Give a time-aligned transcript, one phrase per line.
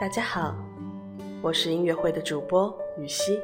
[0.00, 0.56] 大家好，
[1.42, 3.38] 我是音乐会的主播雨熙。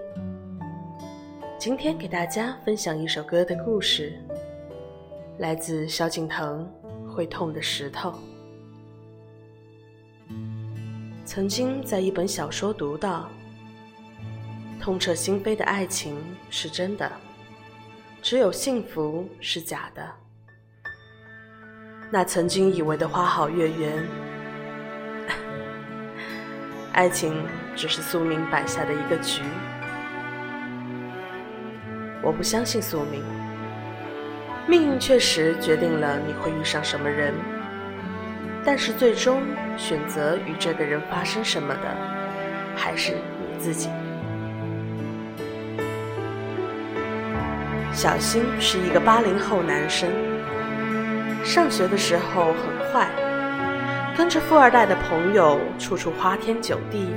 [1.58, 4.18] 今天给大家分享一首歌的故事，
[5.36, 6.66] 来自萧敬腾
[7.12, 8.10] 《会痛的石头》。
[11.26, 13.28] 曾经在一本小说读到，
[14.80, 16.16] 痛彻心扉的爱情
[16.48, 17.12] 是真的，
[18.22, 20.10] 只有幸福是假的。
[22.10, 24.25] 那曾经以为的花好月圆。
[26.96, 27.44] 爱情
[27.76, 29.42] 只是宿命摆下的一个局，
[32.22, 33.22] 我不相信宿命。
[34.66, 37.34] 命运确实决定了你会遇上什么人，
[38.64, 39.42] 但是最终
[39.76, 41.94] 选择与这个人发生什么的，
[42.74, 43.90] 还是你自己。
[47.92, 50.08] 小新是一个八零后男生，
[51.44, 53.25] 上学的时候很坏。
[54.16, 57.08] 跟着富二代的朋友处处花天酒地，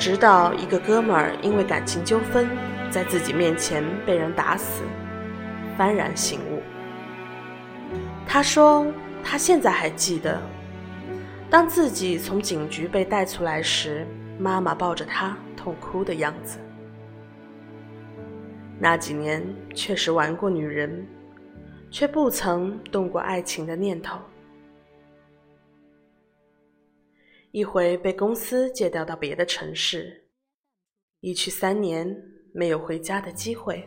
[0.00, 2.48] 直到一个哥们儿因为感情纠纷
[2.90, 4.82] 在自己面前被人打死，
[5.78, 6.60] 幡然醒悟。
[8.26, 8.84] 他说
[9.22, 10.42] 他现在还记得，
[11.48, 14.04] 当自己从警局被带出来时，
[14.40, 16.58] 妈妈抱着他痛哭的样子。
[18.80, 19.40] 那几年
[19.72, 21.06] 确实玩过女人，
[21.92, 24.18] 却不曾动过爱情的念头。
[27.56, 30.26] 一回被公司借调到别的城市，
[31.20, 32.06] 一去三年
[32.52, 33.82] 没有回家的机会。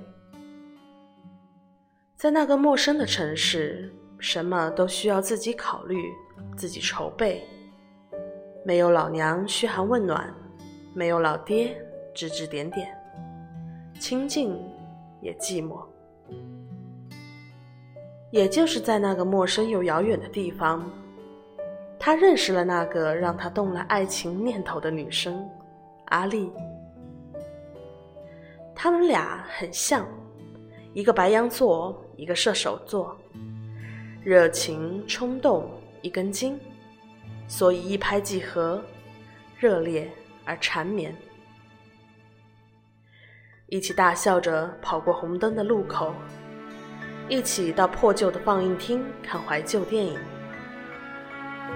[2.16, 6.02] 在那个陌生的城市，什么都需要自己考虑、
[6.58, 7.48] 自己筹备。
[8.66, 10.34] 没有老娘嘘寒问暖，
[10.96, 11.80] 没有老爹
[12.16, 12.90] 指指点点，
[14.00, 14.60] 清静
[15.22, 15.86] 也寂寞。
[18.32, 20.92] 也就是在那个陌生又遥远的地方。
[22.00, 25.48] 他认识了那个让他动了爱情念头的女生，
[26.06, 26.50] 阿丽。
[28.74, 30.08] 他们俩很像，
[30.94, 33.16] 一个白羊座，一个射手座，
[34.24, 35.70] 热情冲动，
[36.02, 36.58] 一根筋，
[37.50, 38.82] 所以一拍即合，
[39.58, 40.10] 热烈
[40.46, 41.14] 而缠绵。
[43.68, 46.14] 一起大笑着跑过红灯的路口，
[47.28, 50.18] 一起到破旧的放映厅看怀旧电影。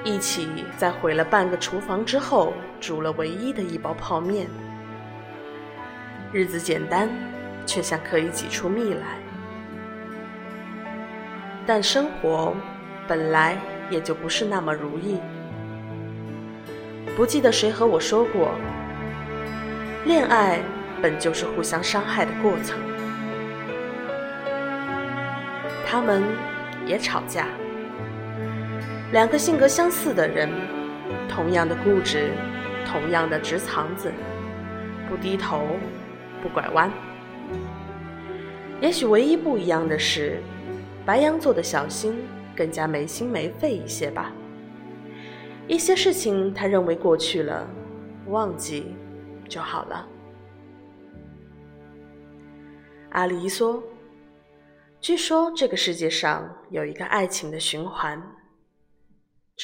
[0.04, 4.48] 一起在毁了半个厨房之后，煮了唯一的一包泡面。
[6.34, 7.10] 日子简单，
[7.66, 9.18] 却像可以挤出蜜来。
[11.66, 12.54] 但生活
[13.08, 13.58] 本来
[13.90, 15.20] 也就不是那么如意。
[17.16, 18.52] 不记得谁和我说过，
[20.06, 20.60] 恋爱
[21.02, 22.78] 本就是互相伤害的过程。
[25.86, 26.24] 他们
[26.86, 27.48] 也吵架。
[29.14, 30.50] 两个性格相似的人，
[31.30, 32.32] 同样的固执，
[32.84, 34.12] 同样的直肠子，
[35.08, 35.68] 不低头，
[36.42, 36.92] 不拐弯。
[38.82, 40.42] 也许唯一不一样的是，
[41.06, 42.26] 白羊座的小心
[42.56, 44.32] 更加没心没肺一些吧。
[45.68, 47.70] 一些事情他认为过去了，
[48.30, 48.96] 忘记
[49.48, 50.08] 就好了。
[53.12, 53.82] 阿离说
[55.00, 58.20] ：“据说这个世界上有一个爱情的循环。”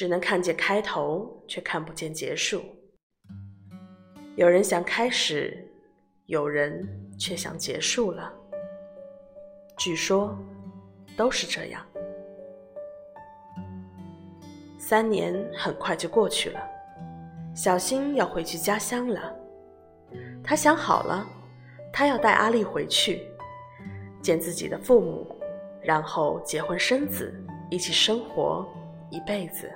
[0.00, 2.62] 只能看见开头，却看不见结束。
[4.34, 5.70] 有人想开始，
[6.24, 6.88] 有人
[7.18, 8.32] 却想结束了。
[9.76, 10.34] 据说，
[11.18, 11.86] 都是这样。
[14.78, 16.66] 三年很快就过去了，
[17.54, 19.36] 小新要回去家乡了。
[20.42, 21.26] 他想好了，
[21.92, 23.28] 他要带阿丽回去，
[24.22, 25.26] 见自己的父母，
[25.82, 27.30] 然后结婚生子，
[27.70, 28.66] 一起生活
[29.10, 29.70] 一辈子。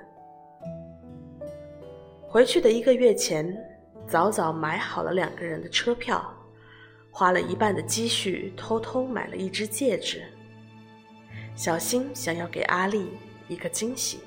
[2.35, 3.57] 回去的一个月前，
[4.09, 6.35] 早早买好了两个人的车票，
[7.09, 10.25] 花了一半的积蓄，偷偷买了一只戒指。
[11.55, 13.17] 小新想要给阿丽
[13.47, 14.19] 一个惊喜。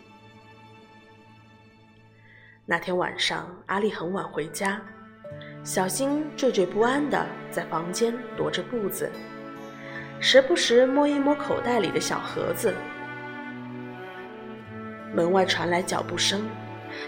[2.65, 4.81] 那天晚上，阿丽很晚回家，
[5.61, 9.11] 小新惴惴不安的在房间踱着步子，
[10.21, 12.73] 时不时摸一摸口袋里的小盒子。
[15.13, 16.47] 门外传来脚步声。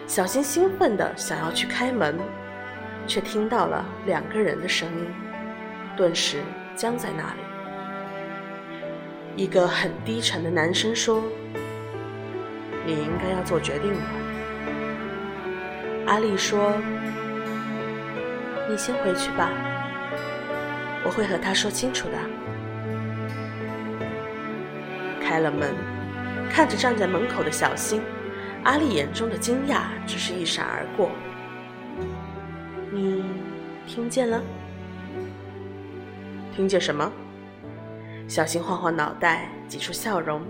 [0.07, 2.17] 小新兴奋地想要去开门，
[3.07, 5.07] 却听到了两个人的声音，
[5.95, 6.43] 顿时
[6.75, 7.39] 僵在那里。
[9.35, 11.23] 一个很低沉的男生说
[12.85, 13.99] ：“你应该要做决定了。”
[16.07, 16.73] 阿丽说
[18.69, 19.49] ：“你先回去吧，
[21.05, 22.17] 我会和他说清楚的。”
[25.21, 25.73] 开了门，
[26.49, 28.01] 看着站在门口的小新。
[28.63, 31.09] 阿丽眼中的惊讶只是一闪而过，
[32.91, 33.23] 你
[33.87, 34.41] 听见了？
[36.53, 37.11] 听见什么？
[38.27, 40.45] 小新晃晃脑袋，挤出笑容，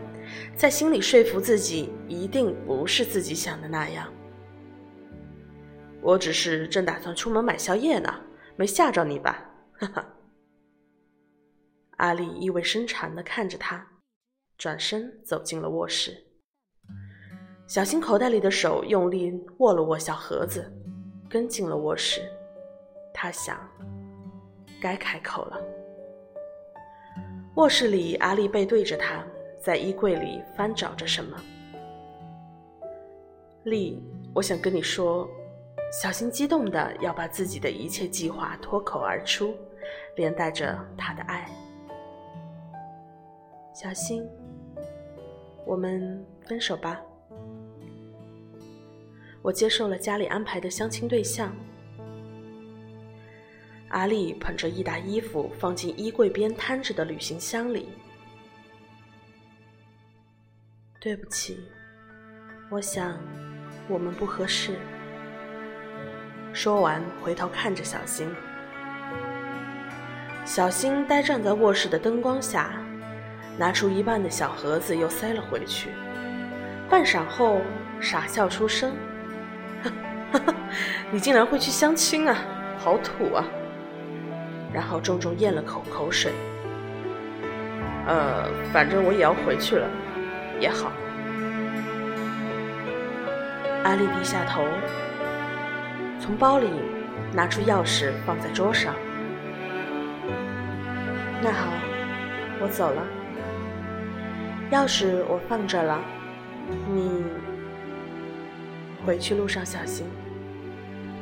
[0.56, 4.12] 在心里说服自己，一定不是自己想的那样。
[6.02, 8.14] 我只是正打算出门买宵夜呢，
[8.56, 9.46] 没吓着你吧？
[9.74, 10.06] 哈哈。
[11.98, 13.86] 阿丽意味深长的看着他，
[14.58, 16.26] 转身走进了卧室。
[17.69, 20.74] 小新口袋里的手用力握了握小盒子，
[21.30, 22.19] 跟进了卧室。
[23.13, 23.60] 他想，
[24.81, 25.62] 该开口了。
[27.57, 29.24] 卧室里，阿丽背对着他，
[29.62, 31.38] 在衣柜里翻找着什么。
[33.66, 35.30] 丽，我想跟你说。
[35.92, 39.54] 小新激动的要把自己的一切计划脱口而出，
[40.16, 41.48] 连带着他的爱。
[43.75, 44.27] 小新，
[45.68, 47.00] 我们分手吧。
[49.42, 51.56] 我接受了家里安排的相亲对象。
[53.90, 57.90] 阿丽捧着一沓衣服放进衣柜边摊着的旅行箱里。
[61.00, 61.60] 对不起，
[62.70, 63.18] 我想
[63.88, 64.76] 我们不合适。
[66.52, 68.30] 说完，回头看着小新。
[70.46, 72.84] 小新呆站在卧室的灯光下，
[73.58, 75.90] 拿出一半的小盒子，又塞了回去。
[76.90, 77.62] 半晌后，
[78.02, 78.96] 傻笑出声
[80.31, 80.54] ：“哈 哈
[81.12, 82.36] 你竟然会去相亲啊，
[82.78, 83.44] 好土啊！”
[84.74, 86.31] 然后重重咽了口口水。
[88.08, 89.88] 呃，反正我也要回去了，
[90.60, 90.92] 也好。
[93.84, 94.64] 阿丽低下头。
[96.20, 96.68] 从包里
[97.34, 98.94] 拿出钥匙，放在桌上。
[101.42, 101.68] 那好，
[102.62, 103.02] 我走了。
[104.72, 106.00] 钥匙我放这了，
[106.94, 107.24] 你
[109.06, 110.06] 回去路上小心。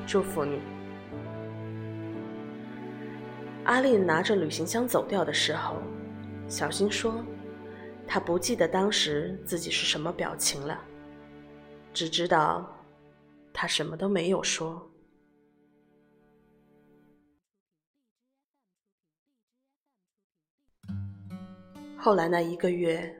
[0.06, 0.60] 祝福你。
[3.66, 5.78] 阿丽拿着旅行箱走掉的时候，
[6.48, 7.24] 小新说
[8.08, 10.82] ：“他不记得当时自己是什么表情了，
[11.94, 12.74] 只知道。”
[13.60, 14.88] 他什么都没有说。
[21.98, 23.20] 后来那一个月，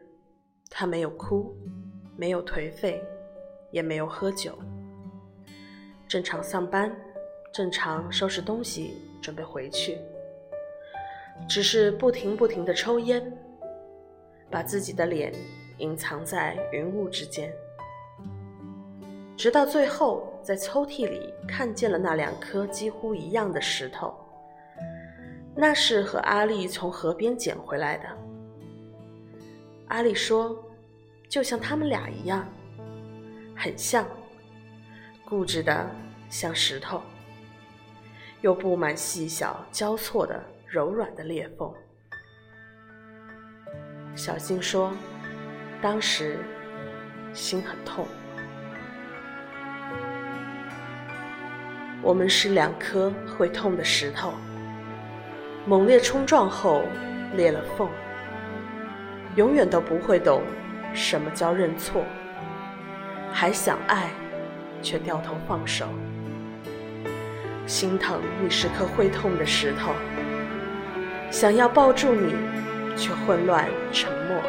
[0.70, 1.58] 他没有哭，
[2.16, 3.04] 没有颓废，
[3.72, 4.58] 也没有喝酒，
[6.08, 6.96] 正常上班，
[7.54, 9.98] 正常收拾东西准备回去，
[11.48, 13.32] 只是不停不停的抽烟，
[14.50, 15.34] 把自己的脸
[15.80, 17.52] 隐藏在云雾之间。
[19.36, 24.16] 直到最后，在抽屉里看见了那两颗几乎一样的石头，
[25.56, 28.08] 那是和阿丽从河边捡回来的。
[29.90, 30.58] 阿丽说
[31.30, 32.48] ：“就像他们俩一样，
[33.58, 34.08] 很像，
[35.26, 35.90] 固执的
[36.30, 37.02] 像石头，
[38.42, 41.74] 又布满细小交错的柔软的裂缝。”
[44.16, 44.94] 小新说
[45.82, 46.38] ：“当时
[47.34, 48.06] 心很痛。”
[52.04, 54.34] 我们是两颗会痛的石头，
[55.66, 56.84] 猛烈冲撞后
[57.36, 57.90] 裂了缝。
[59.36, 60.42] 永远都不会懂
[60.94, 62.04] 什么叫认错，
[63.32, 64.10] 还想爱，
[64.82, 65.88] 却掉头放手。
[67.66, 69.92] 心疼你是颗会痛的石头，
[71.30, 72.36] 想要抱住你，
[72.96, 74.42] 却混乱沉默。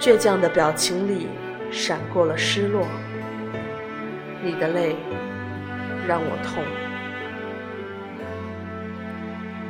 [0.00, 1.28] 倔强的表情里
[1.70, 2.86] 闪过了失落，
[4.42, 4.96] 你的泪。
[6.08, 6.64] 让我痛。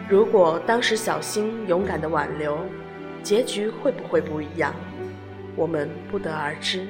[0.09, 2.59] 如果当时小心勇敢的挽留，
[3.23, 4.73] 结局会不会不一样？
[5.55, 6.87] 我们不得而知，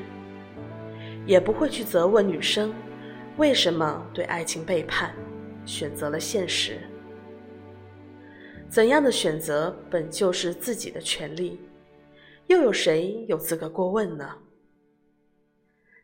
[1.27, 2.75] 也不会去责问女生
[3.37, 5.15] 为什么对爱情背叛，
[5.65, 6.81] 选择了现实。
[8.69, 11.61] 怎样的选择本就是自己的权利，
[12.47, 14.37] 又有谁有资格过问呢？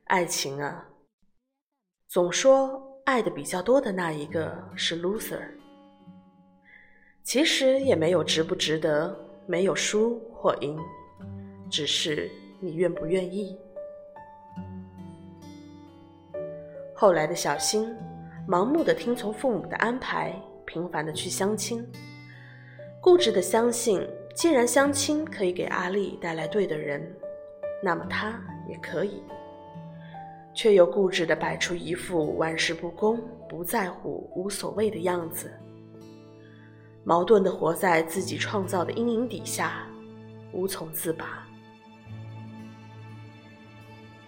[0.05, 0.89] 爱情啊，
[2.09, 2.83] 总说。
[3.07, 5.41] 爱的比较多的那一个是 loser，
[7.23, 10.77] 其实也没有值不值得，没有输或赢，
[11.71, 13.57] 只是你愿不愿意。
[16.99, 17.95] 后来的小新，
[18.49, 20.35] 盲目的听从父母的安排，
[20.65, 21.87] 频繁的去相亲，
[23.03, 24.01] 固执的相信，
[24.35, 27.07] 既然相亲可以给阿丽带来对的人，
[27.83, 29.23] 那么他也可以。
[30.55, 35.53] 却又固执的摆出一副玩世不恭、不在乎、无所谓的样子，
[37.05, 39.87] 矛盾的活在自己创造的阴影底下，
[40.53, 41.47] 无从自拔。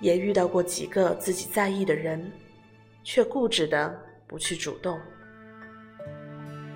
[0.01, 2.31] 也遇到过几个自己在意的人，
[3.11, 5.01] 却固执的不去主动，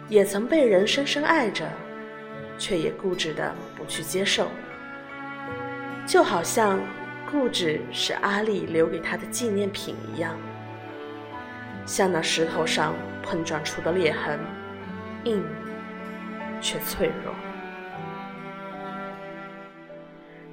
[0.09, 1.71] 也曾被人深深爱着，
[2.57, 4.49] 却也固执的不去接受。
[6.07, 6.81] 就好像
[7.31, 10.35] 固执是阿丽留给他的纪念品一样，
[11.85, 14.41] 像那石头上碰撞出的裂痕，
[15.25, 15.45] 硬
[16.63, 17.35] 却脆弱。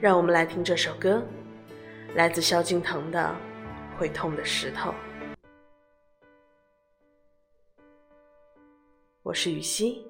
[0.01, 1.23] 让我们来听这首歌，
[2.15, 3.33] 来自萧敬腾的
[3.97, 4.91] 《会痛的石头》。
[9.29, 10.03] 我是雨熙，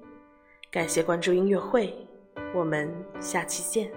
[0.70, 1.94] 感谢关注音乐会，
[2.54, 3.92] 我们下期见。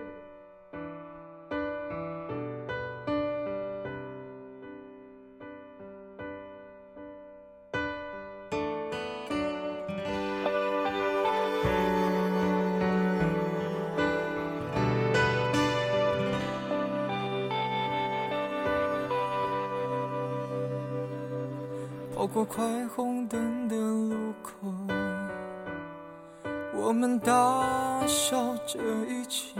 [22.13, 24.51] 跑过快红灯的路口，
[26.85, 27.31] 我们大
[28.05, 28.35] 笑
[28.67, 29.55] 着一起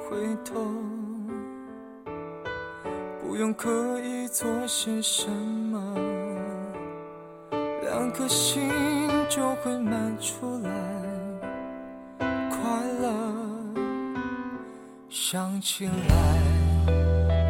[0.00, 0.54] 回头，
[3.20, 3.70] 不用刻
[4.00, 5.78] 意做些什么，
[7.82, 8.70] 两颗心
[9.28, 10.70] 就会满出来
[12.48, 12.58] 快
[13.02, 13.12] 乐。
[15.10, 15.92] 想起来，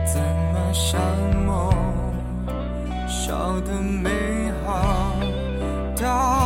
[0.04, 0.20] 怎
[0.52, 1.00] 么像
[1.46, 1.72] 梦？
[3.06, 4.10] 笑的美
[4.66, 5.14] 好，
[5.96, 6.43] 大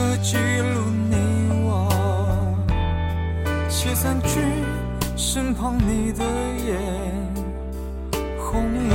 [0.00, 0.80] 的记录
[1.10, 1.16] 你
[1.62, 1.92] 我，
[3.68, 4.40] 写三句，
[5.14, 6.24] 身旁你的
[6.64, 6.80] 眼
[8.38, 8.94] 红了，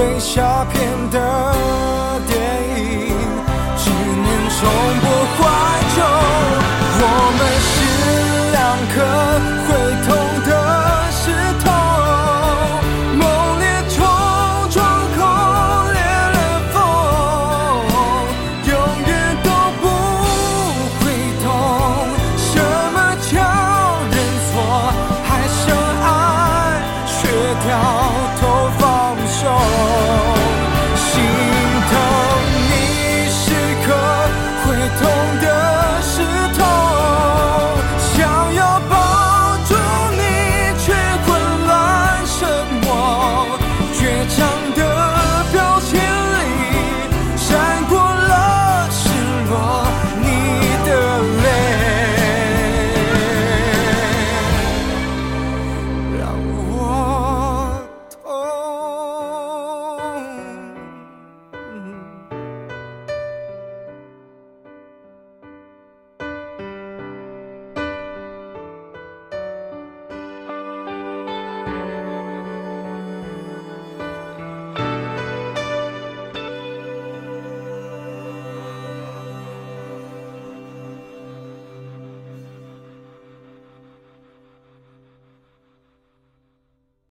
[0.00, 1.29] 被下片的。